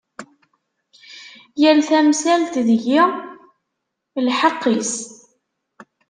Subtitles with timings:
[1.61, 3.01] Yal tamsalt, deg-i
[4.27, 4.93] lḥeqq-is.